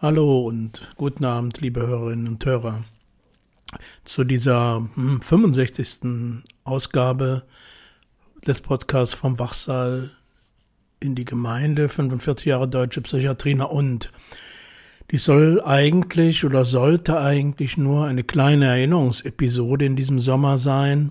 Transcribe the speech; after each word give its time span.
Hallo 0.00 0.46
und 0.46 0.92
guten 0.96 1.24
Abend, 1.24 1.60
liebe 1.60 1.86
Hörerinnen 1.86 2.28
und 2.28 2.44
Hörer. 2.44 2.82
Zu 4.04 4.24
dieser 4.24 4.86
65. 4.96 6.00
Hm, 6.02 6.42
Ausgabe 6.64 7.44
des 8.46 8.60
Podcasts 8.60 9.14
vom 9.14 9.38
Wachsaal 9.38 10.10
in 11.00 11.14
die 11.14 11.24
Gemeinde, 11.24 11.88
45 11.88 12.46
Jahre 12.46 12.68
deutsche 12.68 13.00
Psychiatrie 13.00 13.54
und. 13.54 14.12
Die 15.10 15.18
soll 15.18 15.60
eigentlich 15.64 16.44
oder 16.44 16.64
sollte 16.64 17.18
eigentlich 17.18 17.76
nur 17.76 18.04
eine 18.04 18.22
kleine 18.22 18.66
Erinnerungsepisode 18.66 19.84
in 19.84 19.96
diesem 19.96 20.20
Sommer 20.20 20.58
sein, 20.58 21.10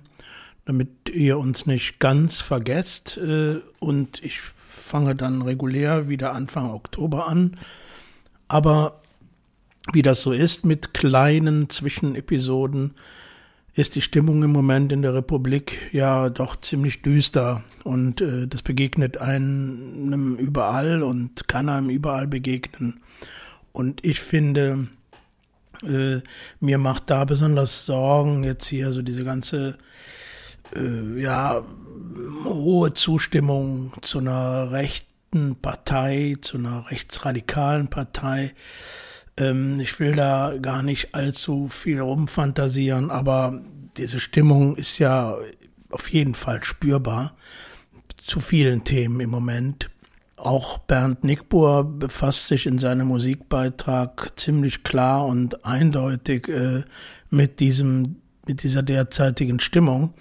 damit 0.70 1.10
ihr 1.12 1.38
uns 1.38 1.66
nicht 1.66 2.00
ganz 2.00 2.42
vergesst. 2.42 3.18
Äh, 3.18 3.58
und 3.80 4.24
ich 4.24 4.40
fange 4.40 5.16
dann 5.16 5.42
regulär 5.42 6.08
wieder 6.08 6.34
Anfang 6.34 6.70
Oktober 6.70 7.28
an 7.28 7.58
aber 8.50 9.00
wie 9.94 10.02
das 10.02 10.22
so 10.22 10.34
ist 10.34 10.66
mit 10.66 10.94
kleinen 10.94 11.70
Zwischenepisoden, 11.70 12.96
ist 13.74 13.96
die 13.96 14.02
Stimmung 14.02 14.44
im 14.44 14.52
Moment 14.52 14.92
in 14.92 15.04
der 15.04 15.14
Republik 15.14 15.90
ja 15.94 16.30
doch 16.30 16.58
ziemlich 16.58 17.02
düster 17.02 17.64
und 17.86 18.20
äh, 18.20 18.46
das 18.48 18.62
begegnet 18.62 19.18
einem 19.18 20.36
überall 20.36 21.02
und 21.02 21.48
kann 21.48 21.70
einem 21.70 21.90
überall 21.90 22.28
begegnen. 22.28 23.00
Und 23.72 24.04
ich 24.04 24.20
finde, 24.20 24.88
äh, 25.84 26.18
mir 26.60 26.78
macht 26.78 27.10
da 27.10 27.24
besonders 27.24 27.86
Sorgen 27.86 28.44
jetzt 28.44 28.68
hier 28.68 28.92
so 28.92 29.02
diese 29.02 29.24
ganze 29.24 29.78
äh, 30.76 31.22
ja 31.22 31.64
hohe 32.46 32.94
Zustimmung 32.94 33.94
zu 34.02 34.20
einer 34.20 34.72
recht 34.72 35.10
rechten 35.30 35.56
Partei, 35.56 36.36
zu 36.42 36.58
einer 36.58 36.90
rechtsradikalen 36.90 37.88
Partei. 37.88 38.54
Ähm, 39.38 39.80
ich 39.80 40.00
will 40.00 40.14
da 40.14 40.56
gar 40.62 40.84
nicht 40.84 41.14
allzu 41.14 41.70
viel 41.70 42.00
rumfantasieren, 42.00 43.12
aber 43.12 43.62
diese 43.98 44.20
Stimmung 44.20 44.76
ist 44.76 44.98
ja 45.00 45.38
auf 45.92 46.10
jeden 46.10 46.36
Fall 46.36 46.64
spürbar 46.64 47.36
zu 48.24 48.40
vielen 48.40 48.84
Themen 48.84 49.20
im 49.20 49.30
Moment. 49.30 49.90
Auch 50.36 50.78
Bernd 50.78 51.24
Nickbohr 51.24 51.84
befasst 51.84 52.48
sich 52.48 52.66
in 52.66 52.78
seinem 52.78 53.08
Musikbeitrag 53.08 54.32
ziemlich 54.40 54.84
klar 54.84 55.26
und 55.26 55.66
eindeutig 55.66 56.48
äh, 56.48 56.84
mit 57.30 57.60
diesem, 57.60 58.18
mit 58.48 58.64
dieser 58.64 58.84
derzeitigen 58.84 59.60
Stimmung. 59.60 60.14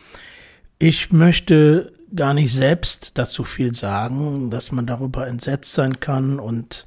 Ich 0.79 1.13
möchte 1.13 1.93
gar 2.15 2.35
nicht 2.35 2.53
selbst 2.53 3.19
dazu 3.19 3.45
viel 3.45 3.75
sagen, 3.75 4.51
dass 4.51 4.73
man 4.73 4.87
darüber 4.87 5.27
entsetzt 5.27 5.73
sein 5.73 6.01
kann 6.01 6.39
und 6.39 6.85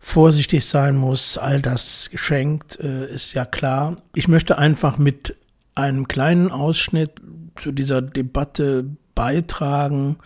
vorsichtig 0.00 0.66
sein 0.66 0.96
muss. 0.96 1.38
All 1.38 1.60
das 1.60 2.10
geschenkt 2.10 2.78
äh, 2.78 3.06
ist 3.12 3.32
ja 3.32 3.44
klar. 3.44 3.96
Ich 4.14 4.28
möchte 4.28 4.58
einfach 4.58 4.98
mit 4.98 5.36
einem 5.74 6.08
kleinen 6.08 6.50
Ausschnitt 6.50 7.20
zu 7.56 7.72
dieser 7.72 8.02
Debatte 8.02 8.84
beitragen. 9.14 10.18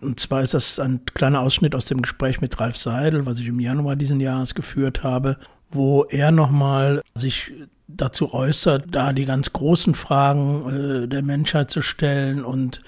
Und 0.00 0.18
zwar 0.18 0.42
ist 0.42 0.54
das 0.54 0.80
ein 0.80 1.04
kleiner 1.04 1.40
Ausschnitt 1.40 1.74
aus 1.74 1.84
dem 1.84 2.02
Gespräch 2.02 2.40
mit 2.40 2.58
Ralf 2.58 2.76
Seidel, 2.76 3.26
was 3.26 3.38
ich 3.38 3.46
im 3.46 3.60
Januar 3.60 3.96
diesen 3.96 4.18
Jahres 4.18 4.54
geführt 4.54 5.02
habe, 5.04 5.36
wo 5.70 6.04
er 6.04 6.32
nochmal 6.32 7.02
sich 7.14 7.52
dazu 7.96 8.32
äußert, 8.34 8.86
da 8.90 9.12
die 9.12 9.24
ganz 9.24 9.52
großen 9.52 9.94
Fragen 9.94 11.04
äh, 11.04 11.08
der 11.08 11.22
Menschheit 11.22 11.70
zu 11.70 11.82
stellen 11.82 12.44
und 12.44 12.82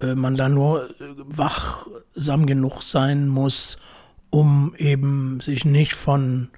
äh, 0.00 0.14
man 0.14 0.36
da 0.36 0.48
nur 0.48 0.88
äh, 0.88 0.92
wachsam 1.26 2.46
genug 2.46 2.82
sein 2.82 3.28
muss, 3.28 3.78
um 4.30 4.74
eben 4.76 5.40
sich 5.40 5.64
nicht 5.64 5.94
von 5.94 6.50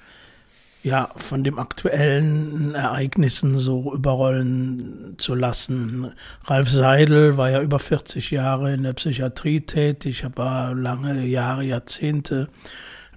ja, 0.82 1.10
von 1.16 1.44
dem 1.44 1.58
aktuellen 1.58 2.74
Ereignissen 2.74 3.58
so 3.58 3.92
überrollen 3.94 5.14
zu 5.18 5.34
lassen. 5.34 6.12
Ralf 6.46 6.70
Seidel 6.70 7.36
war 7.36 7.50
ja 7.50 7.60
über 7.60 7.78
40 7.78 8.30
Jahre 8.30 8.72
in 8.72 8.82
der 8.82 8.94
Psychiatrie 8.94 9.60
tätig, 9.60 10.24
war 10.36 10.74
lange 10.74 11.26
Jahre, 11.26 11.64
Jahrzehnte 11.64 12.48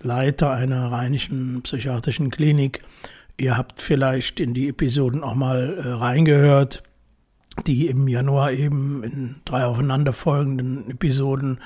Leiter 0.02 0.52
einer 0.52 0.92
rheinischen 0.92 1.62
psychiatrischen 1.62 2.30
Klinik. 2.30 2.82
Ihr 3.38 3.58
habt 3.58 3.82
vielleicht 3.82 4.40
in 4.40 4.54
die 4.54 4.70
Episoden 4.70 5.24
auch 5.24 5.36
mal 5.36 5.78
äh, 5.78 5.88
reingehört 5.88 6.84
die 7.68 7.88
im 7.88 8.08
Januar 8.08 8.52
eben 8.52 9.04
in 9.04 9.36
drei 9.46 9.66
aufeinanderfolgenden 9.66 10.90
Episoden 10.90 11.60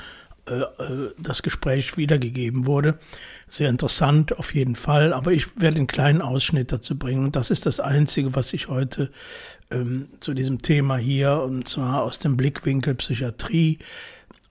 äh, 0.48 0.54
äh, 0.54 1.14
das 1.18 1.44
Gespräch 1.44 1.98
wiedergegeben 1.98 2.66
wurde. 2.66 3.00
Sehr 3.48 3.70
interessant 3.70 4.38
auf 4.38 4.54
jeden 4.54 4.76
Fall, 4.76 5.14
aber 5.14 5.32
ich 5.32 5.60
werde 5.60 5.78
einen 5.78 5.88
kleinen 5.88 6.22
Ausschnitt 6.22 6.72
dazu 6.72 6.98
bringen 6.98 7.26
und 7.26 7.36
das 7.36 7.50
ist 7.50 7.66
das 7.66 7.80
Einzige, 7.80 8.36
was 8.36 8.54
ich 8.54 8.68
heute 8.68 9.12
ähm, 9.72 10.10
zu 10.20 10.34
diesem 10.34 10.62
Thema 10.62 10.98
hier 10.98 11.42
und 11.42 11.68
zwar 11.68 12.04
aus 12.04 12.20
dem 12.20 12.38
Blickwinkel 12.38 12.96
Psychiatrie 12.96 13.80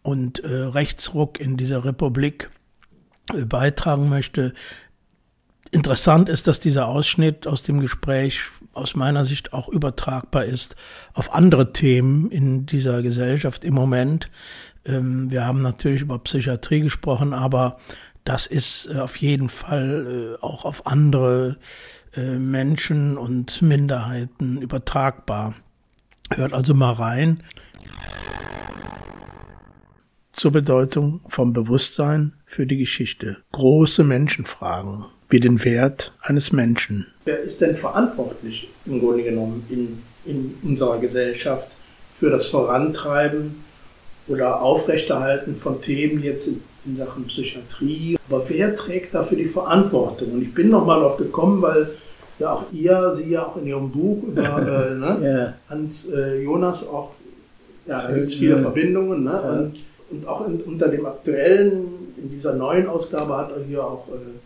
und 0.03 0.41
äh, 0.41 0.49
Rechtsruck 0.49 1.39
in 1.39 1.57
dieser 1.57 1.85
Republik 1.85 2.51
äh, 3.35 3.45
beitragen 3.45 4.09
möchte. 4.09 4.55
Interessant 5.71 6.29
ist, 6.29 6.47
dass 6.47 6.61
dieser 6.61 6.87
Ausschnitt 6.87 7.47
aus 7.47 7.63
dem 7.63 7.81
Gespräch 7.81 8.41
aus 8.73 8.95
meiner 8.95 9.25
Sicht 9.25 9.53
auch 9.53 9.69
übertragbar 9.69 10.45
ist 10.45 10.77
auf 11.15 11.35
andere 11.35 11.73
Themen 11.73 12.31
in 12.31 12.67
dieser 12.67 13.03
Gesellschaft 13.03 13.65
im 13.65 13.75
Moment. 13.75 14.31
Ähm, 14.85 15.31
wir 15.31 15.47
haben 15.47 15.63
natürlich 15.63 16.03
über 16.03 16.19
Psychiatrie 16.19 16.81
gesprochen, 16.81 17.33
aber 17.33 17.79
das 18.25 18.47
ist 18.47 18.87
äh, 18.87 19.01
auf 19.01 19.17
jeden 19.17 19.49
Fall 19.49 20.37
äh, 20.41 20.45
auch 20.45 20.65
auf 20.65 20.87
andere 20.87 21.57
äh, 22.15 22.39
Menschen 22.39 23.19
und 23.19 23.63
Minderheiten 23.63 24.61
übertragbar. 24.61 25.55
Hört 26.31 26.53
also 26.53 26.75
mal 26.75 26.93
rein. 26.93 27.43
Zur 30.33 30.53
Bedeutung 30.53 31.23
vom 31.29 31.55
Bewusstsein 31.55 32.35
für 32.45 32.67
die 32.67 32.77
Geschichte. 32.77 33.39
Große 33.53 34.05
Menschenfragen 34.05 35.07
wie 35.29 35.41
den 35.41 35.65
Wert 35.65 36.13
eines 36.23 36.53
Menschen. 36.53 37.07
Wer 37.25 37.41
ist 37.41 37.61
denn 37.61 37.75
verantwortlich 37.75 38.69
im 38.85 39.01
Grunde 39.01 39.25
genommen 39.25 39.65
in, 39.69 40.03
in 40.25 40.55
unserer 40.63 40.99
Gesellschaft 40.99 41.69
für 42.09 42.31
das 42.31 42.47
Vorantreiben 42.47 43.63
oder 44.29 44.63
Aufrechterhalten 44.63 45.57
von 45.57 45.81
Themen 45.81 46.23
jetzt 46.23 46.49
in, 46.49 46.63
in 46.85 46.97
Sachen 46.97 47.25
Psychiatrie? 47.27 48.19
Aber 48.29 48.49
wer 48.49 48.77
trägt 48.77 49.15
dafür 49.15 49.39
die 49.39 49.49
Verantwortung? 49.49 50.33
Und 50.33 50.43
ich 50.43 50.55
bin 50.55 50.71
nochmal 50.71 51.01
darauf 51.01 51.17
gekommen, 51.17 51.61
weil 51.61 51.91
ja 52.39 52.53
auch 52.53 52.65
ihr, 52.73 53.15
Sie 53.15 53.31
ja 53.31 53.47
auch 53.47 53.57
in 53.57 53.67
Ihrem 53.67 53.91
Buch 53.91 54.23
über 54.29 54.43
äh, 54.43 54.95
ne, 54.95 55.19
ja. 55.23 55.55
Hans 55.69 56.09
äh, 56.09 56.43
Jonas 56.43 56.89
auch, 56.89 57.13
ja, 57.87 58.03
da 58.03 58.13
gibt 58.13 58.27
es 58.27 58.35
viele 58.35 58.59
Verbindungen. 58.59 59.25
Ne? 59.25 59.31
Ja. 59.31 59.51
Und, 59.51 59.77
und 60.11 60.29
auch 60.29 60.47
in, 60.47 60.61
unter 60.61 60.89
dem 60.89 61.05
aktuellen, 61.07 62.13
in 62.17 62.31
dieser 62.31 62.55
neuen 62.55 62.87
Ausgabe 62.87 63.37
hat 63.37 63.51
er 63.51 63.65
hier 63.65 63.85
auch 63.85 64.09
äh, 64.09 64.39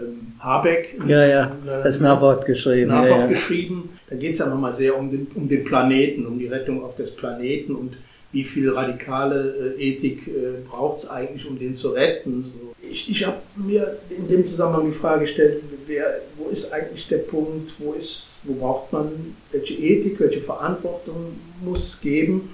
ähm, 0.00 0.32
Habeck 0.40 0.98
ja, 1.06 1.26
ja, 1.26 1.56
das 1.82 2.00
Nachwort 2.00 2.46
geschrieben. 2.46 2.88
Nachwort 2.88 3.10
ja, 3.10 3.20
ja. 3.20 3.26
geschrieben. 3.26 3.90
Da 4.08 4.16
geht 4.16 4.32
es 4.34 4.38
ja 4.38 4.46
nochmal 4.46 4.74
sehr 4.74 4.96
um 4.98 5.10
den, 5.10 5.26
um 5.34 5.48
den 5.48 5.64
Planeten, 5.64 6.26
um 6.26 6.38
die 6.38 6.46
Rettung 6.46 6.84
auch 6.84 6.94
des 6.96 7.10
Planeten 7.10 7.74
und 7.74 7.96
wie 8.32 8.44
viel 8.44 8.68
radikale 8.70 9.74
äh, 9.78 9.90
Ethik 9.90 10.26
äh, 10.26 10.66
braucht 10.68 10.98
es 10.98 11.08
eigentlich, 11.08 11.46
um 11.48 11.58
den 11.58 11.76
zu 11.76 11.90
retten. 11.90 12.42
So. 12.42 12.74
Ich, 12.82 13.08
ich 13.08 13.24
habe 13.24 13.38
mir 13.54 13.96
in 14.10 14.28
dem 14.28 14.44
Zusammenhang 14.44 14.86
die 14.86 14.96
Frage 14.96 15.22
gestellt, 15.22 15.62
wer, 15.86 16.20
wo 16.36 16.48
ist 16.48 16.72
eigentlich 16.72 17.06
der 17.08 17.18
Punkt, 17.18 17.72
wo, 17.78 17.92
ist, 17.92 18.40
wo 18.42 18.54
braucht 18.54 18.92
man, 18.92 19.36
welche 19.52 19.74
Ethik, 19.74 20.18
welche 20.18 20.40
Verantwortung 20.40 21.38
muss 21.64 21.86
es 21.86 22.00
geben, 22.00 22.50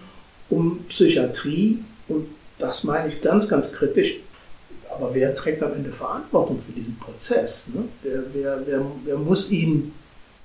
um 0.51 0.85
Psychiatrie, 0.89 1.79
und 2.09 2.27
das 2.59 2.85
meine 2.85 3.09
ich 3.09 3.23
ganz, 3.23 3.49
ganz 3.49 3.73
kritisch, 3.73 4.17
aber 4.91 5.15
wer 5.15 5.35
trägt 5.35 5.63
am 5.63 5.75
Ende 5.75 5.91
Verantwortung 5.91 6.59
für 6.61 6.73
diesen 6.73 6.97
Prozess? 6.99 7.69
Ne? 7.75 7.85
Wer, 8.03 8.23
wer, 8.33 8.63
wer, 8.67 8.83
wer, 9.05 9.17
muss 9.17 9.51
ihn 9.51 9.93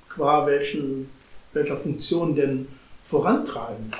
qua 0.09 0.45
welchen, 0.45 1.09
welcher 1.53 1.77
Funktion 1.77 2.35
denn 2.35 2.67
vorantreiben? 3.03 3.91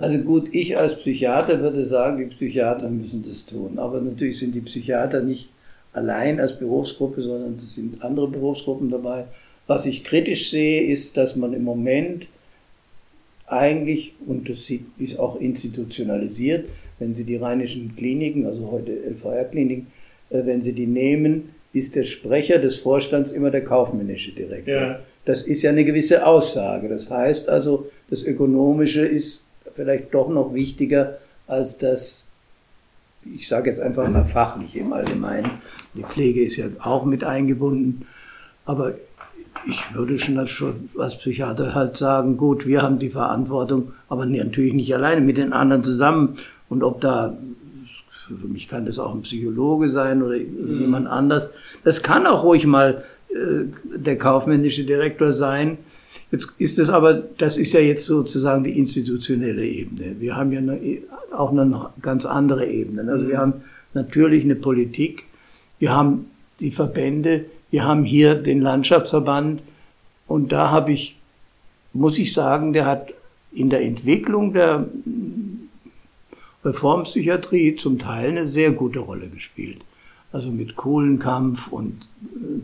Also 0.00 0.18
gut, 0.18 0.48
ich 0.52 0.78
als 0.78 0.96
Psychiater 0.96 1.60
würde 1.60 1.84
sagen, 1.84 2.18
die 2.18 2.34
Psychiater 2.34 2.88
müssen 2.88 3.24
das 3.28 3.44
tun. 3.44 3.78
Aber 3.78 4.00
natürlich 4.00 4.38
sind 4.38 4.54
die 4.54 4.60
Psychiater 4.60 5.20
nicht 5.20 5.50
allein 5.92 6.40
als 6.40 6.58
Berufsgruppe, 6.58 7.22
sondern 7.22 7.56
es 7.56 7.74
sind 7.74 8.02
andere 8.02 8.28
Berufsgruppen 8.28 8.90
dabei. 8.90 9.24
Was 9.66 9.86
ich 9.86 10.02
kritisch 10.02 10.50
sehe, 10.50 10.86
ist, 10.86 11.16
dass 11.16 11.36
man 11.36 11.52
im 11.52 11.64
Moment 11.64 12.26
eigentlich, 13.52 14.14
und 14.26 14.48
das 14.48 14.70
ist 14.98 15.18
auch 15.18 15.40
institutionalisiert, 15.40 16.68
wenn 16.98 17.14
Sie 17.14 17.24
die 17.24 17.36
rheinischen 17.36 17.94
Kliniken, 17.96 18.46
also 18.46 18.70
heute 18.70 18.92
LVR-Kliniken, 18.92 19.88
äh, 20.30 20.44
wenn 20.44 20.62
Sie 20.62 20.72
die 20.72 20.86
nehmen, 20.86 21.50
ist 21.72 21.96
der 21.96 22.04
Sprecher 22.04 22.58
des 22.58 22.76
Vorstands 22.76 23.32
immer 23.32 23.50
der 23.50 23.64
kaufmännische 23.64 24.32
Direktor. 24.32 24.74
Ja. 24.74 25.00
Das 25.24 25.42
ist 25.42 25.62
ja 25.62 25.70
eine 25.70 25.84
gewisse 25.84 26.26
Aussage. 26.26 26.88
Das 26.88 27.10
heißt 27.10 27.48
also, 27.48 27.90
das 28.10 28.24
Ökonomische 28.24 29.06
ist 29.06 29.42
vielleicht 29.74 30.12
doch 30.12 30.28
noch 30.28 30.52
wichtiger 30.54 31.18
als 31.46 31.78
das, 31.78 32.24
ich 33.24 33.48
sage 33.48 33.70
jetzt 33.70 33.80
einfach 33.80 34.08
mal 34.08 34.24
fachlich 34.24 34.76
im 34.76 34.92
Allgemeinen. 34.92 35.50
Die 35.94 36.02
Pflege 36.02 36.42
ist 36.44 36.56
ja 36.56 36.66
auch 36.80 37.04
mit 37.04 37.24
eingebunden, 37.24 38.06
aber 38.64 38.94
ich 39.66 39.94
würde 39.94 40.18
schon 40.18 40.38
als, 40.38 40.62
als 40.98 41.18
Psychiater 41.18 41.74
halt 41.74 41.96
sagen, 41.96 42.36
gut, 42.36 42.66
wir 42.66 42.82
haben 42.82 42.98
die 42.98 43.10
Verantwortung, 43.10 43.92
aber 44.08 44.26
natürlich 44.26 44.72
nicht 44.72 44.94
alleine, 44.94 45.20
mit 45.20 45.36
den 45.36 45.52
anderen 45.52 45.84
zusammen. 45.84 46.34
Und 46.68 46.82
ob 46.82 47.00
da, 47.00 47.36
für 48.08 48.48
mich 48.48 48.68
kann 48.68 48.86
das 48.86 48.98
auch 48.98 49.14
ein 49.14 49.22
Psychologe 49.22 49.90
sein 49.90 50.22
oder 50.22 50.36
mhm. 50.36 50.80
jemand 50.80 51.06
anders, 51.06 51.50
das 51.84 52.02
kann 52.02 52.26
auch 52.26 52.44
ruhig 52.44 52.66
mal 52.66 53.04
äh, 53.28 53.64
der 53.96 54.16
kaufmännische 54.16 54.84
Direktor 54.84 55.32
sein. 55.32 55.78
Jetzt 56.30 56.54
ist 56.58 56.78
es 56.78 56.88
aber, 56.88 57.14
das 57.14 57.58
ist 57.58 57.72
ja 57.72 57.80
jetzt 57.80 58.06
sozusagen 58.06 58.64
die 58.64 58.78
institutionelle 58.78 59.66
Ebene. 59.66 60.16
Wir 60.18 60.34
haben 60.34 60.50
ja 60.52 60.60
eine, 60.60 60.80
auch 61.36 61.50
eine 61.50 61.90
ganz 62.00 62.24
andere 62.24 62.66
Ebene. 62.66 63.10
Also 63.12 63.28
wir 63.28 63.36
mhm. 63.36 63.40
haben 63.40 63.52
natürlich 63.94 64.44
eine 64.44 64.56
Politik, 64.56 65.24
wir 65.78 65.92
haben 65.92 66.26
die 66.60 66.70
Verbände, 66.70 67.44
wir 67.72 67.84
haben 67.84 68.04
hier 68.04 68.34
den 68.34 68.60
Landschaftsverband 68.60 69.62
und 70.28 70.52
da 70.52 70.70
habe 70.70 70.92
ich, 70.92 71.16
muss 71.94 72.18
ich 72.18 72.34
sagen, 72.34 72.74
der 72.74 72.84
hat 72.84 73.14
in 73.50 73.70
der 73.70 73.80
Entwicklung 73.80 74.52
der 74.52 74.86
Reformpsychiatrie 76.64 77.76
zum 77.76 77.98
Teil 77.98 78.30
eine 78.30 78.46
sehr 78.46 78.72
gute 78.72 79.00
Rolle 79.00 79.28
gespielt. 79.28 79.80
Also 80.32 80.50
mit 80.50 80.76
Kohlenkampf 80.76 81.68
und 81.68 82.06
äh, 82.22 82.60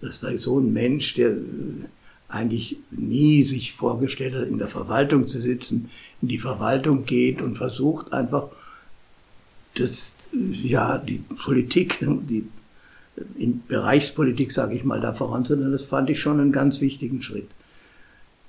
dass 0.00 0.20
da 0.20 0.34
so 0.36 0.58
ein 0.58 0.72
Mensch, 0.72 1.14
der 1.14 1.30
äh, 1.30 1.36
eigentlich 2.28 2.78
nie 2.90 3.42
sich 3.42 3.72
vorgestellt 3.72 4.34
hat, 4.34 4.48
in 4.48 4.58
der 4.58 4.68
Verwaltung 4.68 5.26
zu 5.26 5.40
sitzen, 5.40 5.90
in 6.22 6.28
die 6.28 6.38
Verwaltung 6.38 7.04
geht 7.04 7.42
und 7.42 7.56
versucht 7.56 8.12
einfach, 8.14 8.48
das, 9.74 10.14
äh, 10.32 10.68
ja, 10.68 10.96
die 10.96 11.18
Politik, 11.18 11.98
die 12.00 12.44
in 13.38 13.62
Bereichspolitik, 13.66 14.52
sage 14.52 14.74
ich 14.74 14.84
mal, 14.84 15.00
da 15.00 15.12
voranzunehmen, 15.12 15.72
das 15.72 15.82
fand 15.82 16.10
ich 16.10 16.20
schon 16.20 16.40
einen 16.40 16.52
ganz 16.52 16.80
wichtigen 16.80 17.22
Schritt. 17.22 17.48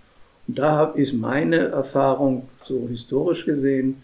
Und 0.47 0.59
da 0.59 0.85
ist 0.85 1.13
meine 1.13 1.57
Erfahrung 1.57 2.49
so 2.63 2.87
historisch 2.89 3.45
gesehen, 3.45 4.01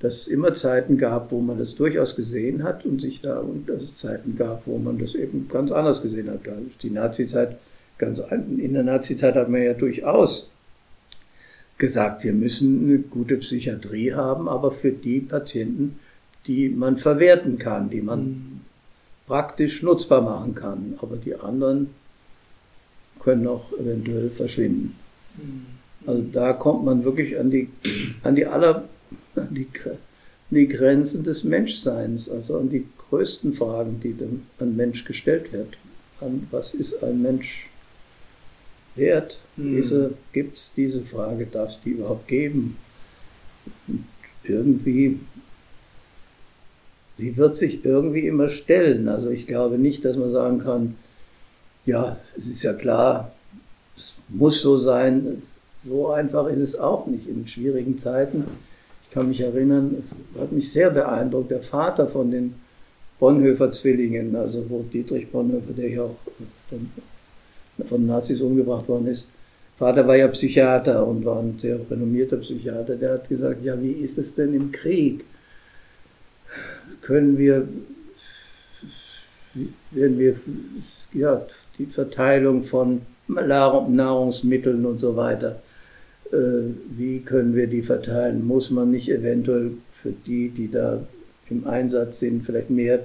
dass 0.00 0.14
es 0.14 0.28
immer 0.28 0.52
Zeiten 0.52 0.96
gab, 0.96 1.32
wo 1.32 1.40
man 1.40 1.58
das 1.58 1.74
durchaus 1.74 2.14
gesehen 2.14 2.62
hat 2.62 2.84
und 2.84 3.00
sich 3.00 3.20
da, 3.20 3.40
und 3.40 3.68
dass 3.68 3.82
es 3.82 3.96
Zeiten 3.96 4.36
gab, 4.36 4.66
wo 4.66 4.78
man 4.78 4.98
das 4.98 5.14
eben 5.14 5.48
ganz 5.48 5.72
anders 5.72 6.02
gesehen 6.02 6.30
hat. 6.30 6.40
Die 6.82 6.90
Nazizeit 6.90 7.56
ganz, 7.98 8.22
in 8.30 8.74
der 8.74 8.84
Nazizeit 8.84 9.34
hat 9.34 9.48
man 9.48 9.62
ja 9.62 9.74
durchaus 9.74 10.50
gesagt, 11.78 12.24
wir 12.24 12.32
müssen 12.32 12.88
eine 12.88 12.98
gute 12.98 13.36
Psychiatrie 13.36 14.12
haben, 14.12 14.48
aber 14.48 14.70
für 14.70 14.92
die 14.92 15.20
Patienten, 15.20 15.98
die 16.46 16.68
man 16.68 16.96
verwerten 16.96 17.58
kann, 17.58 17.90
die 17.90 18.00
man 18.00 18.20
mhm. 18.20 18.60
praktisch 19.26 19.82
nutzbar 19.82 20.22
machen 20.22 20.54
kann. 20.54 20.94
Aber 21.00 21.16
die 21.16 21.36
anderen 21.36 21.90
können 23.20 23.46
auch 23.46 23.72
eventuell 23.72 24.30
verschwinden. 24.30 24.94
Mhm. 25.36 25.66
Also 26.06 26.22
da 26.32 26.52
kommt 26.52 26.84
man 26.84 27.04
wirklich 27.04 27.38
an 27.38 27.50
die, 27.50 27.68
an 28.22 28.34
die 28.34 28.46
aller, 28.46 28.88
an 29.36 29.48
die, 29.50 29.66
die 30.50 30.68
Grenzen 30.68 31.24
des 31.24 31.44
Menschseins, 31.44 32.30
also 32.30 32.58
an 32.58 32.70
die 32.70 32.86
größten 33.10 33.54
Fragen, 33.54 34.00
die 34.02 34.12
dem 34.12 34.42
an 34.58 34.76
Mensch 34.76 35.04
gestellt 35.04 35.52
wird. 35.52 35.76
An 36.20 36.46
was 36.50 36.74
ist 36.74 37.02
ein 37.02 37.22
Mensch 37.22 37.68
wert? 38.96 39.38
Mhm. 39.56 39.76
Diese, 39.76 40.14
Gibt 40.32 40.56
es 40.56 40.72
diese 40.74 41.02
Frage, 41.02 41.46
darf 41.46 41.70
es 41.70 41.80
die 41.80 41.90
überhaupt 41.90 42.28
geben? 42.28 42.76
Und 43.86 44.04
irgendwie, 44.44 45.20
sie 47.16 47.36
wird 47.36 47.56
sich 47.56 47.84
irgendwie 47.84 48.26
immer 48.26 48.48
stellen. 48.48 49.08
Also 49.08 49.30
ich 49.30 49.46
glaube 49.46 49.78
nicht, 49.78 50.04
dass 50.04 50.16
man 50.16 50.30
sagen 50.30 50.60
kann, 50.60 50.94
ja, 51.88 52.18
es 52.36 52.46
ist 52.46 52.62
ja 52.62 52.74
klar, 52.74 53.32
es 53.96 54.14
muss 54.28 54.60
so 54.60 54.76
sein. 54.76 55.26
Es, 55.32 55.60
so 55.84 56.10
einfach 56.10 56.46
ist 56.48 56.58
es 56.58 56.78
auch 56.78 57.06
nicht 57.06 57.26
in 57.28 57.48
schwierigen 57.48 57.96
Zeiten. 57.96 58.44
Ich 59.04 59.10
kann 59.10 59.28
mich 59.28 59.40
erinnern, 59.40 59.96
es 59.98 60.14
hat 60.38 60.52
mich 60.52 60.70
sehr 60.70 60.90
beeindruckt, 60.90 61.50
der 61.50 61.62
Vater 61.62 62.06
von 62.06 62.30
den 62.30 62.54
Bonhoeffer 63.18 63.70
Zwillingen, 63.70 64.36
also 64.36 64.64
wo 64.68 64.82
Dietrich 64.82 65.30
Bonhoeffer, 65.30 65.72
der 65.72 65.88
ja 65.88 66.02
auch 66.02 66.16
von 67.88 68.06
Nazis 68.06 68.40
umgebracht 68.42 68.86
worden 68.86 69.06
ist, 69.06 69.28
Vater 69.78 70.06
war 70.06 70.16
ja 70.16 70.28
Psychiater 70.28 71.06
und 71.06 71.24
war 71.24 71.38
ein 71.38 71.58
sehr 71.58 71.78
renommierter 71.90 72.36
Psychiater, 72.38 72.96
der 72.96 73.14
hat 73.14 73.28
gesagt, 73.28 73.64
ja, 73.64 73.80
wie 73.80 73.92
ist 73.92 74.18
es 74.18 74.34
denn 74.34 74.52
im 74.52 74.72
Krieg? 74.72 75.24
Können 77.00 77.38
wir, 77.38 77.66
wenn 79.90 80.18
wir 80.18 80.36
ja, 81.12 81.42
die 81.78 81.86
Verteilung 81.86 82.64
von 82.64 83.02
Nahrungsmitteln 83.28 84.84
und 84.84 84.98
so 84.98 85.16
weiter. 85.16 85.60
Äh, 86.32 86.72
wie 86.96 87.20
können 87.20 87.54
wir 87.54 87.66
die 87.66 87.82
verteilen? 87.82 88.46
Muss 88.46 88.70
man 88.70 88.90
nicht 88.90 89.08
eventuell 89.10 89.72
für 89.92 90.12
die, 90.12 90.50
die 90.50 90.70
da 90.70 91.00
im 91.50 91.66
Einsatz 91.66 92.20
sind, 92.20 92.44
vielleicht 92.44 92.70
mehr 92.70 92.98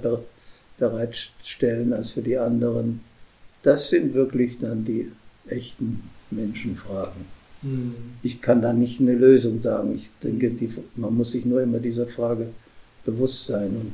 bereitstellen 0.78 1.92
als 1.92 2.12
für 2.12 2.22
die 2.22 2.36
anderen? 2.36 3.00
Das 3.62 3.88
sind 3.88 4.14
wirklich 4.14 4.58
dann 4.58 4.84
die 4.84 5.10
echten 5.48 6.02
Menschenfragen. 6.30 7.24
Mhm. 7.62 7.94
Ich 8.22 8.40
kann 8.40 8.60
da 8.60 8.72
nicht 8.72 9.00
eine 9.00 9.14
Lösung 9.14 9.60
sagen. 9.62 9.94
Ich 9.94 10.10
denke, 10.22 10.50
die, 10.50 10.70
man 10.96 11.16
muss 11.16 11.32
sich 11.32 11.44
nur 11.44 11.62
immer 11.62 11.78
dieser 11.78 12.06
Frage 12.06 12.48
bewusst 13.04 13.46
sein 13.46 13.70
und 13.80 13.92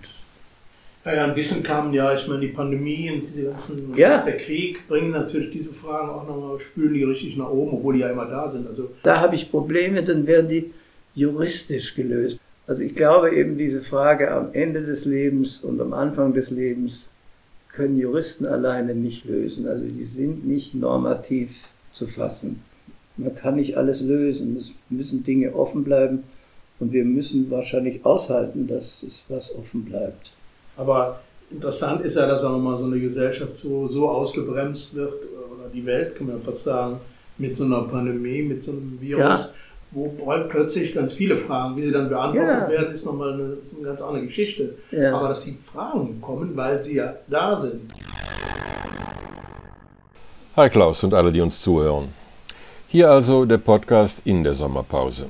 naja, 1.04 1.24
ein 1.24 1.34
bisschen 1.34 1.62
kamen 1.62 1.94
ja, 1.94 2.14
ich 2.14 2.26
meine, 2.26 2.40
die 2.40 2.48
Pandemie 2.48 3.10
und 3.10 3.22
diese 3.22 3.44
ganzen, 3.44 3.96
ja. 3.96 4.22
der 4.22 4.36
Krieg 4.36 4.86
bringen 4.86 5.10
natürlich 5.10 5.50
diese 5.50 5.72
Fragen 5.72 6.10
auch 6.10 6.26
nochmal, 6.26 6.60
spülen 6.60 6.92
die 6.92 7.04
richtig 7.04 7.36
nach 7.36 7.48
oben, 7.48 7.78
obwohl 7.78 7.94
die 7.94 8.00
ja 8.00 8.10
immer 8.10 8.26
da 8.26 8.50
sind. 8.50 8.66
Also 8.68 8.90
da 9.02 9.20
habe 9.20 9.34
ich 9.34 9.50
Probleme, 9.50 10.04
dann 10.04 10.26
werden 10.26 10.48
die 10.48 10.72
juristisch 11.14 11.94
gelöst. 11.94 12.38
Also 12.66 12.82
ich 12.82 12.94
glaube 12.94 13.34
eben 13.34 13.56
diese 13.56 13.80
Frage 13.80 14.30
am 14.30 14.52
Ende 14.52 14.82
des 14.82 15.06
Lebens 15.06 15.58
und 15.60 15.80
am 15.80 15.92
Anfang 15.94 16.34
des 16.34 16.50
Lebens 16.50 17.12
können 17.72 17.96
Juristen 17.96 18.46
alleine 18.46 18.94
nicht 18.94 19.24
lösen. 19.24 19.66
Also 19.66 19.84
die 19.84 20.04
sind 20.04 20.46
nicht 20.46 20.74
normativ 20.74 21.50
zu 21.92 22.06
fassen. 22.06 22.62
Man 23.16 23.34
kann 23.34 23.56
nicht 23.56 23.76
alles 23.76 24.02
lösen. 24.02 24.56
Es 24.56 24.72
müssen 24.88 25.24
Dinge 25.24 25.54
offen 25.54 25.82
bleiben 25.82 26.24
und 26.78 26.92
wir 26.92 27.04
müssen 27.04 27.50
wahrscheinlich 27.50 28.04
aushalten, 28.04 28.66
dass 28.66 29.02
es 29.02 29.24
was 29.28 29.54
offen 29.54 29.84
bleibt. 29.84 30.32
Aber 30.80 31.20
interessant 31.50 32.00
ist 32.02 32.16
ja, 32.16 32.26
dass 32.26 32.42
auch 32.42 32.52
nochmal 32.52 32.78
so 32.78 32.84
eine 32.84 32.98
Gesellschaft 32.98 33.58
so, 33.62 33.86
so 33.88 34.08
ausgebremst 34.08 34.94
wird, 34.94 35.12
oder 35.12 35.68
die 35.72 35.84
Welt, 35.84 36.16
kann 36.16 36.28
man 36.28 36.40
fast 36.40 36.64
sagen, 36.64 36.98
mit 37.36 37.54
so 37.54 37.64
einer 37.64 37.82
Pandemie, 37.82 38.42
mit 38.42 38.62
so 38.62 38.70
einem 38.70 38.98
Virus, 38.98 39.48
ja. 39.48 39.54
wo 39.92 40.16
plötzlich 40.48 40.94
ganz 40.94 41.12
viele 41.12 41.36
Fragen, 41.36 41.76
wie 41.76 41.82
sie 41.82 41.92
dann 41.92 42.08
beantwortet 42.08 42.62
ja. 42.62 42.68
werden, 42.68 42.92
ist 42.92 43.04
nochmal 43.04 43.34
eine, 43.34 43.56
eine 43.76 43.84
ganz 43.84 44.00
andere 44.00 44.24
Geschichte. 44.24 44.74
Ja. 44.90 45.14
Aber 45.14 45.28
dass 45.28 45.44
die 45.44 45.52
Fragen 45.52 46.18
kommen, 46.20 46.56
weil 46.56 46.82
sie 46.82 46.96
ja 46.96 47.14
da 47.28 47.56
sind. 47.56 47.92
Hi 50.56 50.70
Klaus 50.70 51.04
und 51.04 51.12
alle, 51.12 51.30
die 51.30 51.42
uns 51.42 51.60
zuhören. 51.60 52.08
Hier 52.88 53.10
also 53.10 53.44
der 53.44 53.58
Podcast 53.58 54.22
in 54.24 54.42
der 54.42 54.54
Sommerpause. 54.54 55.26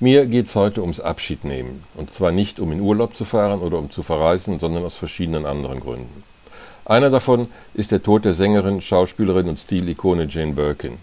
Mir 0.00 0.26
geht 0.26 0.46
es 0.46 0.54
heute 0.54 0.80
ums 0.82 1.00
Abschiednehmen. 1.00 1.82
Und 1.96 2.12
zwar 2.12 2.30
nicht 2.30 2.60
um 2.60 2.70
in 2.70 2.80
Urlaub 2.80 3.16
zu 3.16 3.24
fahren 3.24 3.60
oder 3.60 3.78
um 3.78 3.90
zu 3.90 4.04
verreisen, 4.04 4.60
sondern 4.60 4.84
aus 4.84 4.94
verschiedenen 4.94 5.44
anderen 5.44 5.80
Gründen. 5.80 6.22
Einer 6.84 7.10
davon 7.10 7.48
ist 7.74 7.90
der 7.90 8.00
Tod 8.00 8.24
der 8.24 8.32
Sängerin, 8.32 8.80
Schauspielerin 8.80 9.48
und 9.48 9.58
Stilikone 9.58 10.28
Jane 10.30 10.52
Birkin. 10.52 10.98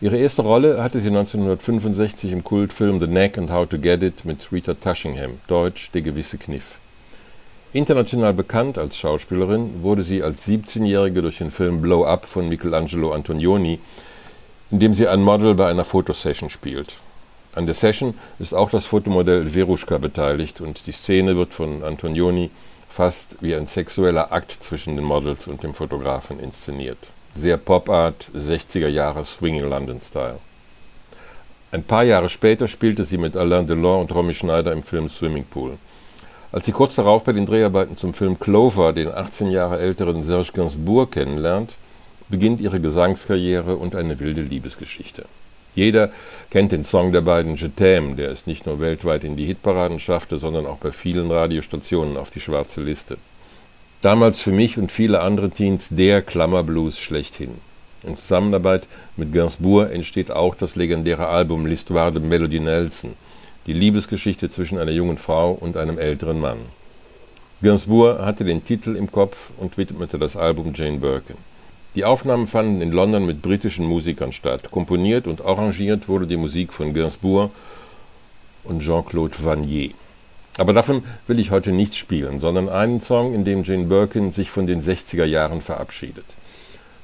Ihre 0.00 0.16
erste 0.16 0.40
Rolle 0.40 0.82
hatte 0.82 1.00
sie 1.00 1.08
1965 1.08 2.32
im 2.32 2.42
Kultfilm 2.42 2.98
The 2.98 3.06
Knack 3.06 3.36
and 3.36 3.50
How 3.50 3.68
to 3.68 3.78
Get 3.78 4.02
It 4.02 4.24
mit 4.24 4.50
Rita 4.50 4.72
Tushingham, 4.72 5.32
deutsch 5.46 5.90
Der 5.92 6.00
gewisse 6.00 6.38
Kniff. 6.38 6.76
International 7.74 8.32
bekannt 8.32 8.78
als 8.78 8.96
Schauspielerin 8.96 9.82
wurde 9.82 10.02
sie 10.02 10.22
als 10.22 10.48
17-Jährige 10.48 11.20
durch 11.20 11.38
den 11.38 11.50
Film 11.50 11.82
Blow 11.82 12.04
Up 12.06 12.24
von 12.24 12.48
Michelangelo 12.48 13.12
Antonioni, 13.12 13.80
in 14.70 14.80
dem 14.80 14.94
sie 14.94 15.06
ein 15.08 15.20
Model 15.20 15.54
bei 15.54 15.68
einer 15.68 15.84
Fotosession 15.84 16.48
spielt. 16.48 16.94
An 17.54 17.66
der 17.66 17.74
Session 17.74 18.14
ist 18.38 18.54
auch 18.54 18.70
das 18.70 18.86
Fotomodell 18.86 19.50
Veruschka 19.50 19.98
beteiligt 19.98 20.62
und 20.62 20.86
die 20.86 20.92
Szene 20.92 21.36
wird 21.36 21.52
von 21.52 21.82
Antonioni 21.84 22.50
fast 22.88 23.36
wie 23.40 23.54
ein 23.54 23.66
sexueller 23.66 24.32
Akt 24.32 24.52
zwischen 24.52 24.96
den 24.96 25.04
Models 25.04 25.48
und 25.48 25.62
dem 25.62 25.74
Fotografen 25.74 26.40
inszeniert. 26.40 26.98
Sehr 27.34 27.58
Pop-Art, 27.58 28.30
60er 28.34 28.88
Jahre 28.88 29.24
Swinging 29.26 29.68
London 29.68 30.00
Style. 30.00 30.38
Ein 31.72 31.82
paar 31.82 32.04
Jahre 32.04 32.30
später 32.30 32.68
spielte 32.68 33.04
sie 33.04 33.18
mit 33.18 33.36
Alain 33.36 33.66
Delon 33.66 34.00
und 34.02 34.14
Romy 34.14 34.34
Schneider 34.34 34.72
im 34.72 34.82
Film 34.82 35.10
Swimming 35.10 35.44
Pool. 35.44 35.78
Als 36.52 36.66
sie 36.66 36.72
kurz 36.72 36.94
darauf 36.94 37.24
bei 37.24 37.32
den 37.32 37.46
Dreharbeiten 37.46 37.98
zum 37.98 38.14
Film 38.14 38.38
Clover 38.38 38.94
den 38.94 39.10
18 39.10 39.50
Jahre 39.50 39.78
älteren 39.78 40.22
Serge 40.22 40.52
Gainsbourg 40.52 41.10
kennenlernt, 41.10 41.74
beginnt 42.28 42.60
ihre 42.60 42.80
Gesangskarriere 42.80 43.76
und 43.76 43.94
eine 43.94 44.20
wilde 44.20 44.42
Liebesgeschichte. 44.42 45.24
Jeder 45.74 46.10
kennt 46.50 46.72
den 46.72 46.84
Song 46.84 47.12
der 47.12 47.22
beiden 47.22 47.56
Je 47.56 47.68
t'aime, 47.68 48.14
der 48.14 48.30
es 48.30 48.46
nicht 48.46 48.66
nur 48.66 48.80
weltweit 48.80 49.24
in 49.24 49.36
die 49.36 49.46
Hitparaden 49.46 49.98
schaffte, 49.98 50.38
sondern 50.38 50.66
auch 50.66 50.76
bei 50.76 50.92
vielen 50.92 51.30
Radiostationen 51.30 52.16
auf 52.16 52.30
die 52.30 52.40
schwarze 52.40 52.82
Liste. 52.82 53.16
Damals 54.02 54.40
für 54.40 54.52
mich 54.52 54.78
und 54.78 54.92
viele 54.92 55.20
andere 55.20 55.50
Teens 55.50 55.88
der 55.90 56.22
Klammerblues 56.22 56.98
schlechthin. 56.98 57.52
In 58.04 58.16
Zusammenarbeit 58.16 58.88
mit 59.16 59.32
Gainsbourg 59.32 59.92
entsteht 59.92 60.32
auch 60.32 60.56
das 60.56 60.74
legendäre 60.74 61.28
Album 61.28 61.66
L'Histoire 61.66 62.10
de 62.10 62.20
Melody 62.20 62.58
Nelson, 62.58 63.14
die 63.66 63.72
Liebesgeschichte 63.72 64.50
zwischen 64.50 64.78
einer 64.78 64.90
jungen 64.90 65.18
Frau 65.18 65.52
und 65.52 65.76
einem 65.76 65.98
älteren 65.98 66.40
Mann. 66.40 66.58
Gainsbourg 67.62 68.18
hatte 68.18 68.44
den 68.44 68.64
Titel 68.64 68.96
im 68.96 69.12
Kopf 69.12 69.50
und 69.56 69.78
widmete 69.78 70.18
das 70.18 70.36
Album 70.36 70.72
Jane 70.74 70.98
Birkin. 70.98 71.36
Die 71.94 72.06
Aufnahmen 72.06 72.46
fanden 72.46 72.80
in 72.80 72.90
London 72.90 73.26
mit 73.26 73.42
britischen 73.42 73.84
Musikern 73.84 74.32
statt. 74.32 74.70
Komponiert 74.70 75.26
und 75.26 75.44
arrangiert 75.44 76.08
wurde 76.08 76.26
die 76.26 76.38
Musik 76.38 76.72
von 76.72 76.94
Gainsbourg 76.94 77.50
und 78.64 78.80
Jean-Claude 78.80 79.34
Vanier. 79.44 79.90
Aber 80.56 80.72
davon 80.72 81.02
will 81.26 81.38
ich 81.38 81.50
heute 81.50 81.70
nichts 81.70 81.98
spielen, 81.98 82.40
sondern 82.40 82.70
einen 82.70 83.02
Song, 83.02 83.34
in 83.34 83.44
dem 83.44 83.62
Jane 83.62 83.84
Birkin 83.84 84.32
sich 84.32 84.50
von 84.50 84.66
den 84.66 84.82
60er 84.82 85.24
Jahren 85.24 85.60
verabschiedet. 85.60 86.24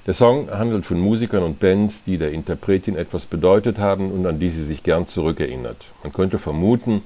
Der 0.07 0.14
Song 0.14 0.50
handelt 0.50 0.87
von 0.87 0.99
Musikern 0.99 1.42
und 1.42 1.61
Bands, 1.61 2.02
die 2.04 2.16
der 2.16 2.33
Interpretin 2.33 2.97
etwas 2.97 3.26
bedeutet 3.26 3.76
haben 3.76 4.11
und 4.11 4.25
an 4.25 4.38
die 4.38 4.49
sie 4.49 4.64
sich 4.64 4.83
gern 4.83 5.07
zurückerinnert. 5.07 5.85
Man 6.02 6.14
könnte 6.14 6.38
vermuten, 6.38 7.02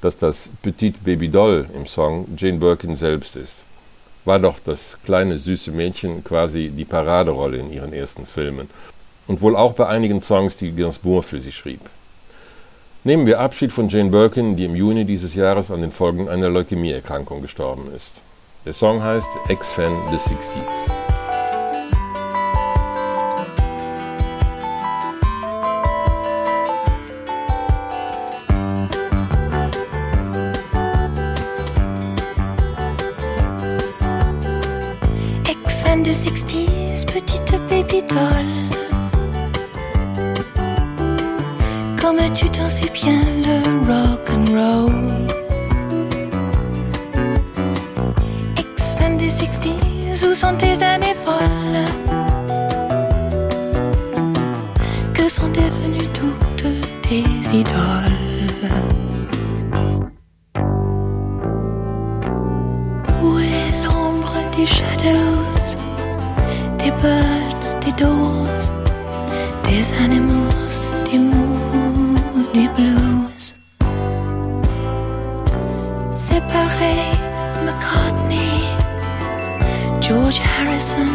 dass 0.00 0.16
das 0.16 0.48
Petit 0.62 1.04
Baby 1.04 1.28
Doll 1.28 1.66
im 1.74 1.86
Song 1.86 2.28
Jane 2.38 2.58
Birkin 2.58 2.96
selbst 2.96 3.36
ist 3.36 3.66
war 4.26 4.38
doch 4.38 4.58
das 4.62 4.98
kleine 5.04 5.38
süße 5.38 5.70
Mädchen 5.70 6.22
quasi 6.22 6.68
die 6.68 6.84
Paraderolle 6.84 7.58
in 7.58 7.72
ihren 7.72 7.92
ersten 7.92 8.26
Filmen 8.26 8.68
und 9.26 9.40
wohl 9.40 9.56
auch 9.56 9.72
bei 9.72 9.86
einigen 9.86 10.20
Songs, 10.20 10.56
die 10.56 10.72
Gainsbourg 10.72 11.24
für 11.24 11.40
sie 11.40 11.52
schrieb. 11.52 11.80
Nehmen 13.04 13.24
wir 13.24 13.40
Abschied 13.40 13.72
von 13.72 13.88
Jane 13.88 14.10
Birkin, 14.10 14.56
die 14.56 14.64
im 14.64 14.74
Juni 14.74 15.04
dieses 15.04 15.34
Jahres 15.34 15.70
an 15.70 15.80
den 15.80 15.92
Folgen 15.92 16.28
einer 16.28 16.50
Leukämieerkrankung 16.50 17.40
gestorben 17.40 17.88
ist. 17.94 18.12
Der 18.64 18.72
Song 18.72 19.00
heißt 19.02 19.28
Ex-Fan 19.48 19.94
the 20.10 20.16
60s. 20.16 21.05
Comme 42.00 42.20
tu 42.34 42.48
t'en 42.50 42.68
sais 42.68 42.90
bien 42.90 43.20
le 43.44 43.56
rock 43.86 44.30
and 44.30 44.44
roll. 44.52 45.26
Ex-fan 48.58 49.16
des 49.16 49.30
60s, 49.30 50.26
où 50.26 50.34
sont 50.34 50.56
tes 50.56 50.82
années 50.82 51.16
folles? 51.24 51.84
Que 55.14 55.28
sont 55.28 55.48
devenues 55.48 56.08
toutes 56.12 57.02
tes 57.02 57.24
idoles? 57.52 58.12
Où 63.22 63.38
est 63.38 63.84
l'ombre 63.84 64.36
des 64.56 64.66
shadows? 64.66 65.46
des 66.86 66.92
birds, 67.56 67.78
des 67.80 67.92
doors, 67.92 68.72
des 69.64 69.92
animals, 70.04 70.80
des 71.10 71.18
mood, 71.18 72.52
des 72.52 72.68
blues. 72.68 73.54
Séparé, 76.10 76.96
McCartney, 77.64 78.62
George 80.00 80.40
Harrison, 80.40 81.12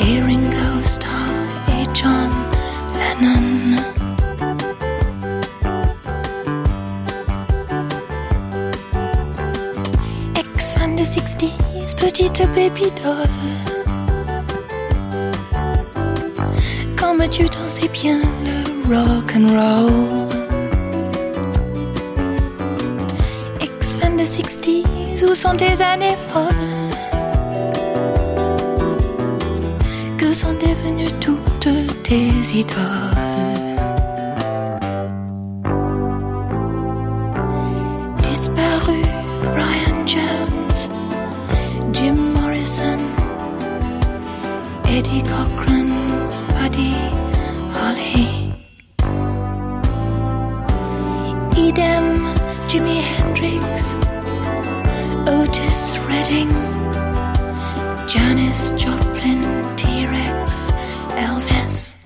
et 0.00 0.20
Ringo 0.20 0.82
Starr 0.82 1.34
et 1.68 1.84
John 1.94 2.30
Lennon. 2.94 3.76
Ex-fan 10.36 10.96
des 10.96 11.04
60s, 11.04 11.96
petite 11.96 12.46
baby 12.54 12.90
doll. 13.02 13.75
Comme 17.18 17.28
tu 17.28 17.44
dansais 17.44 17.88
bien 17.88 18.20
le 18.44 18.94
rock 18.94 19.32
and 19.36 19.48
roll. 19.48 20.28
Ex-fan 23.60 24.16
de 24.16 24.22
60s, 24.22 25.24
où 25.24 25.34
sont 25.34 25.56
tes 25.56 25.82
années 25.82 26.16
folles? 26.28 26.44
Que 30.18 30.32
sont 30.32 30.54
devenues 30.54 31.12
toutes 31.20 31.68
tes 32.02 32.30
idoles? 32.54 32.65
Jimi 52.68 53.00
Hendrix, 53.00 53.94
Otis 55.28 55.98
Redding, 56.08 56.50
Janis 58.08 58.72
Joplin, 58.72 59.40
T 59.76 60.06
Rex, 60.06 60.72
Elvis. 61.14 61.96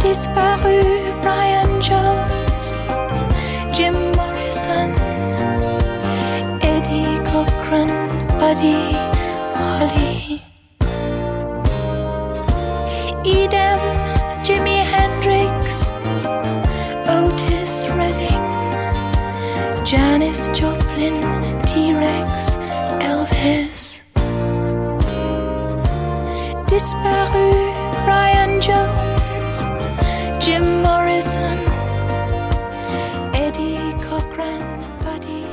Disparu 0.00 0.80
Brian 1.20 1.82
Jones, 1.82 2.72
Jim 3.76 3.94
Morrison, 4.16 4.90
Eddie 6.62 7.18
Cochran, 7.30 7.88
Buddy 8.38 9.05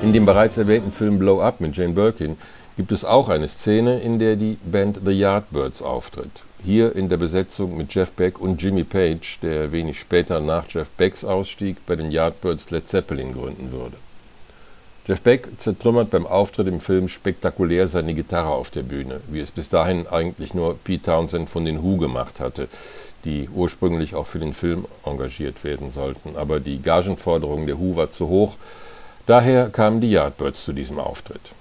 In 0.01 0.11
dem 0.11 0.25
bereits 0.25 0.57
erwähnten 0.57 0.91
Film 0.91 1.17
Blow 1.17 1.41
Up 1.41 1.61
mit 1.61 1.77
Jane 1.77 1.93
Birkin 1.93 2.37
gibt 2.75 2.91
es 2.91 3.05
auch 3.05 3.29
eine 3.29 3.47
Szene, 3.47 4.01
in 4.01 4.19
der 4.19 4.35
die 4.35 4.57
Band 4.65 4.99
The 5.05 5.11
Yardbirds 5.11 5.81
auftritt. 5.81 6.43
Hier 6.61 6.93
in 6.93 7.07
der 7.07 7.15
Besetzung 7.15 7.77
mit 7.77 7.95
Jeff 7.95 8.11
Beck 8.11 8.41
und 8.41 8.61
Jimmy 8.61 8.83
Page, 8.83 9.39
der 9.41 9.71
wenig 9.71 9.97
später 9.97 10.41
nach 10.41 10.65
Jeff 10.67 10.89
Becks 10.89 11.23
Ausstieg 11.23 11.77
bei 11.85 11.95
den 11.95 12.11
Yardbirds 12.11 12.69
Led 12.69 12.89
Zeppelin 12.89 13.31
gründen 13.31 13.71
würde. 13.71 13.95
Jeff 15.05 15.19
Beck 15.19 15.49
zertrümmert 15.59 16.11
beim 16.11 16.25
Auftritt 16.25 16.67
im 16.67 16.79
Film 16.79 17.09
spektakulär 17.09 17.89
seine 17.89 18.13
Gitarre 18.13 18.51
auf 18.51 18.69
der 18.69 18.83
Bühne, 18.83 19.19
wie 19.27 19.41
es 19.41 19.51
bis 19.51 19.67
dahin 19.67 20.07
eigentlich 20.07 20.53
nur 20.53 20.77
Pete 20.77 21.03
Townsend 21.03 21.49
von 21.49 21.65
den 21.65 21.83
Who 21.83 21.97
gemacht 21.97 22.39
hatte, 22.39 22.69
die 23.25 23.49
ursprünglich 23.53 24.15
auch 24.15 24.27
für 24.27 24.39
den 24.39 24.53
Film 24.53 24.85
engagiert 25.05 25.65
werden 25.65 25.91
sollten. 25.91 26.37
Aber 26.37 26.61
die 26.61 26.81
Gagenforderung 26.81 27.67
der 27.67 27.79
Who 27.79 27.97
war 27.97 28.13
zu 28.13 28.29
hoch, 28.29 28.55
daher 29.25 29.67
kamen 29.67 29.99
die 29.99 30.11
Yardbirds 30.11 30.63
zu 30.63 30.71
diesem 30.71 30.99
Auftritt. 30.99 31.51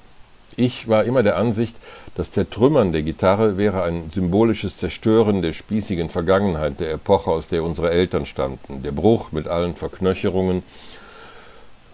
Ich 0.55 0.87
war 0.87 1.03
immer 1.03 1.25
der 1.25 1.37
Ansicht, 1.37 1.75
das 2.15 2.31
Zertrümmern 2.31 2.93
der 2.93 3.03
Gitarre 3.03 3.57
wäre 3.57 3.83
ein 3.83 4.11
symbolisches 4.15 4.77
Zerstören 4.77 5.43
der 5.43 5.53
spießigen 5.53 6.11
Vergangenheit 6.11 6.79
der 6.79 6.93
Epoche, 6.93 7.33
aus 7.33 7.49
der 7.49 7.65
unsere 7.65 7.91
Eltern 7.91 8.25
stammten, 8.25 8.85
der 8.85 8.93
Bruch 8.93 9.33
mit 9.33 9.49
allen 9.49 9.75
Verknöcherungen, 9.75 10.63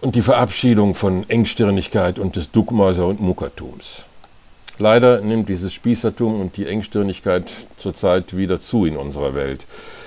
und 0.01 0.15
die 0.15 0.23
Verabschiedung 0.23 0.95
von 0.95 1.29
Engstirnigkeit 1.29 2.19
und 2.19 2.37
des 2.37 2.53
Duckmäuser- 2.53 3.07
und 3.07 3.21
Muckertums. 3.21 4.05
Leider 4.79 5.21
nimmt 5.21 5.49
dieses 5.49 5.73
Spießertum 5.73 6.41
und 6.41 6.57
die 6.57 6.67
Engstirnigkeit 6.67 7.51
zurzeit 7.79 8.37
wieder 8.37 8.61
zu 8.61 8.87
in 8.87 8.97
unserer 8.97 9.35
Welt. 9.35 9.67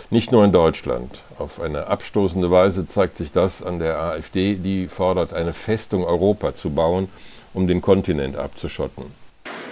Nicht 0.09 0.31
nur 0.31 0.45
in 0.45 0.53
Deutschland. 0.53 1.21
Auf 1.37 1.59
eine 1.59 1.87
abstoßende 1.87 2.51
Weise 2.51 2.87
zeigt 2.87 3.17
sich 3.17 3.31
das 3.31 3.61
an 3.61 3.79
der 3.79 3.97
AfD, 3.97 4.55
die 4.55 4.87
fordert, 4.87 5.33
eine 5.33 5.53
Festung 5.53 6.05
Europa 6.05 6.55
zu 6.55 6.69
bauen, 6.69 7.09
um 7.53 7.67
den 7.67 7.81
Kontinent 7.81 8.37
abzuschotten. 8.37 9.05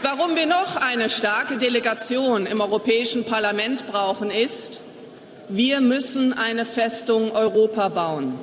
Warum 0.02 0.36
wir 0.36 0.48
noch 0.48 0.78
eine 0.78 1.10
starke 1.10 1.58
Delegation 1.58 2.46
im 2.46 2.62
Europäischen 2.62 3.26
Parlament 3.26 3.86
brauchen, 3.88 4.32
ist, 4.32 4.80
wir 5.50 5.82
müssen 5.82 6.34
eine 6.34 6.66
Festung 6.66 7.32
Europa 7.32 7.90
bauen. 7.90 8.34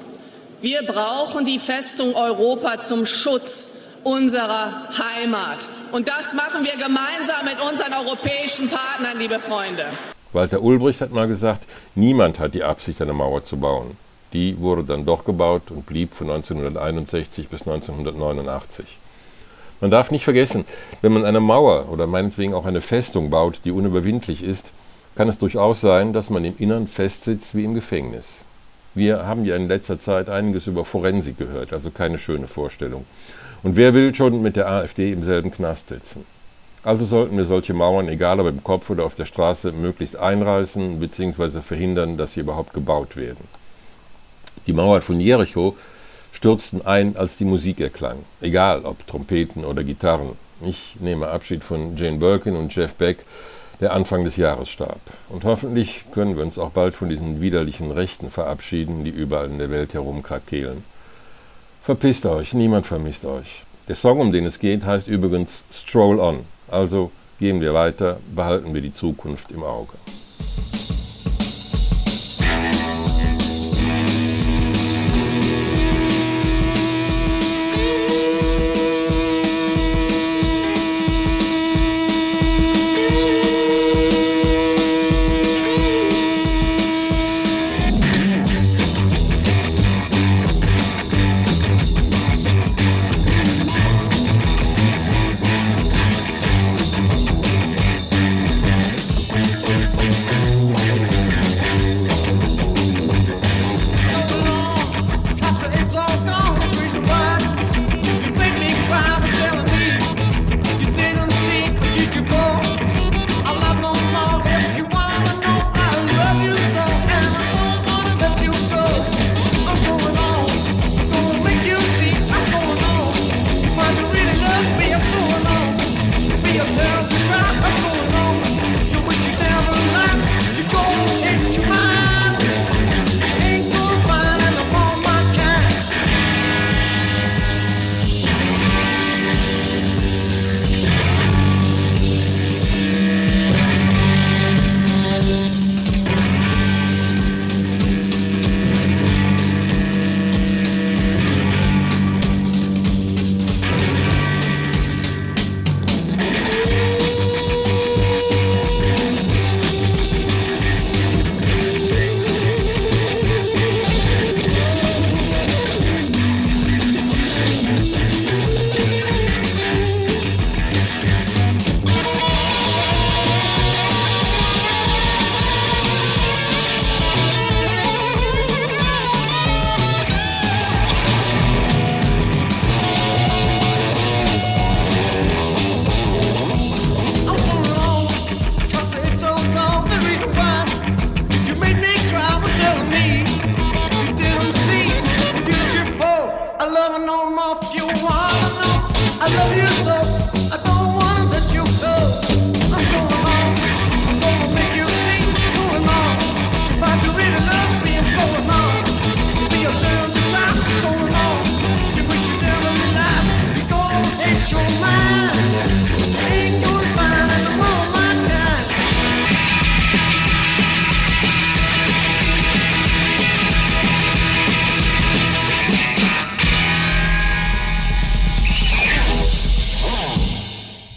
Wir 0.62 0.82
brauchen 0.84 1.44
die 1.44 1.58
Festung 1.58 2.14
Europa 2.14 2.80
zum 2.80 3.04
Schutz 3.04 3.76
unserer 4.04 4.88
Heimat. 4.96 5.68
Und 5.92 6.08
das 6.08 6.32
machen 6.32 6.64
wir 6.64 6.72
gemeinsam 6.72 7.44
mit 7.44 7.60
unseren 7.60 7.92
europäischen 7.92 8.70
Partnern, 8.70 9.18
liebe 9.18 9.38
Freunde. 9.38 9.84
Walter 10.32 10.62
Ulbricht 10.62 11.02
hat 11.02 11.12
mal 11.12 11.28
gesagt, 11.28 11.66
niemand 11.94 12.38
hat 12.38 12.54
die 12.54 12.64
Absicht, 12.64 13.02
eine 13.02 13.12
Mauer 13.12 13.44
zu 13.44 13.58
bauen. 13.58 13.98
Die 14.32 14.58
wurde 14.58 14.84
dann 14.84 15.04
doch 15.04 15.24
gebaut 15.24 15.70
und 15.70 15.84
blieb 15.84 16.14
von 16.14 16.30
1961 16.30 17.48
bis 17.48 17.62
1989. 17.62 18.86
Man 19.82 19.90
darf 19.90 20.10
nicht 20.10 20.24
vergessen, 20.24 20.64
wenn 21.02 21.12
man 21.12 21.26
eine 21.26 21.40
Mauer 21.40 21.90
oder 21.90 22.06
meinetwegen 22.06 22.54
auch 22.54 22.64
eine 22.64 22.80
Festung 22.80 23.28
baut, 23.28 23.60
die 23.66 23.72
unüberwindlich 23.72 24.42
ist, 24.42 24.72
kann 25.16 25.28
es 25.28 25.36
durchaus 25.36 25.82
sein, 25.82 26.14
dass 26.14 26.30
man 26.30 26.46
im 26.46 26.56
Innern 26.56 26.86
festsitzt 26.86 27.54
wie 27.54 27.64
im 27.64 27.74
Gefängnis. 27.74 28.40
Wir 28.96 29.26
haben 29.26 29.44
ja 29.44 29.56
in 29.56 29.68
letzter 29.68 29.98
Zeit 29.98 30.30
einiges 30.30 30.66
über 30.66 30.86
Forensik 30.86 31.36
gehört, 31.36 31.74
also 31.74 31.90
keine 31.90 32.16
schöne 32.16 32.48
Vorstellung. 32.48 33.04
Und 33.62 33.76
wer 33.76 33.92
will 33.92 34.14
schon 34.14 34.40
mit 34.40 34.56
der 34.56 34.68
AfD 34.70 35.12
im 35.12 35.22
selben 35.22 35.50
Knast 35.50 35.88
sitzen? 35.88 36.24
Also 36.82 37.04
sollten 37.04 37.36
wir 37.36 37.44
solche 37.44 37.74
Mauern, 37.74 38.08
egal 38.08 38.40
ob 38.40 38.46
im 38.46 38.64
Kopf 38.64 38.88
oder 38.88 39.04
auf 39.04 39.14
der 39.14 39.26
Straße, 39.26 39.72
möglichst 39.72 40.16
einreißen 40.16 40.98
bzw. 40.98 41.60
verhindern, 41.60 42.16
dass 42.16 42.32
sie 42.32 42.40
überhaupt 42.40 42.72
gebaut 42.72 43.16
werden. 43.16 43.46
Die 44.66 44.72
Mauer 44.72 45.02
von 45.02 45.20
Jericho 45.20 45.76
stürzten 46.32 46.86
ein, 46.86 47.18
als 47.18 47.36
die 47.36 47.44
Musik 47.44 47.80
erklang, 47.80 48.16
egal 48.40 48.86
ob 48.86 49.06
Trompeten 49.06 49.66
oder 49.66 49.84
Gitarren. 49.84 50.30
Ich 50.62 50.96
nehme 51.00 51.28
Abschied 51.28 51.62
von 51.62 51.98
Jane 51.98 52.16
Birkin 52.16 52.56
und 52.56 52.74
Jeff 52.74 52.94
Beck, 52.94 53.26
der 53.80 53.92
Anfang 53.92 54.24
des 54.24 54.36
Jahres 54.36 54.68
starb. 54.68 55.00
Und 55.28 55.44
hoffentlich 55.44 56.04
können 56.12 56.36
wir 56.36 56.44
uns 56.44 56.58
auch 56.58 56.70
bald 56.70 56.94
von 56.94 57.08
diesen 57.08 57.40
widerlichen 57.40 57.90
Rechten 57.90 58.30
verabschieden, 58.30 59.04
die 59.04 59.10
überall 59.10 59.46
in 59.46 59.58
der 59.58 59.70
Welt 59.70 59.94
herumkrakehlen. 59.94 60.84
Verpisst 61.82 62.26
euch, 62.26 62.54
niemand 62.54 62.86
vermisst 62.86 63.24
euch. 63.24 63.64
Der 63.88 63.94
Song, 63.94 64.18
um 64.18 64.32
den 64.32 64.46
es 64.46 64.58
geht, 64.58 64.84
heißt 64.84 65.06
übrigens 65.06 65.62
Stroll 65.72 66.18
On. 66.18 66.40
Also 66.68 67.12
gehen 67.38 67.60
wir 67.60 67.74
weiter, 67.74 68.18
behalten 68.34 68.74
wir 68.74 68.80
die 68.80 68.94
Zukunft 68.94 69.52
im 69.52 69.62
Auge. 69.62 69.92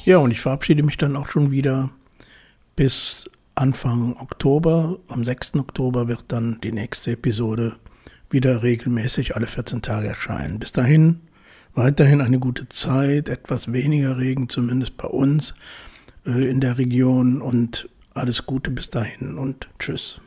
Ja, 0.09 0.17
und 0.17 0.31
ich 0.31 0.41
verabschiede 0.41 0.81
mich 0.81 0.97
dann 0.97 1.15
auch 1.15 1.27
schon 1.27 1.51
wieder 1.51 1.91
bis 2.75 3.29
Anfang 3.53 4.17
Oktober. 4.17 4.97
Am 5.07 5.23
6. 5.23 5.57
Oktober 5.57 6.07
wird 6.07 6.23
dann 6.29 6.59
die 6.63 6.71
nächste 6.71 7.11
Episode 7.11 7.75
wieder 8.31 8.63
regelmäßig 8.63 9.35
alle 9.35 9.45
14 9.45 9.83
Tage 9.83 10.07
erscheinen. 10.07 10.57
Bis 10.57 10.71
dahin 10.71 11.21
weiterhin 11.75 12.21
eine 12.21 12.39
gute 12.39 12.69
Zeit, 12.69 13.29
etwas 13.29 13.71
weniger 13.71 14.17
Regen, 14.17 14.49
zumindest 14.49 14.97
bei 14.97 15.07
uns 15.07 15.53
äh, 16.25 16.49
in 16.49 16.61
der 16.61 16.77
Region 16.77 17.41
und 17.41 17.89
alles 18.13 18.45
Gute 18.45 18.71
bis 18.71 18.89
dahin 18.89 19.37
und 19.37 19.69
tschüss. 19.79 20.21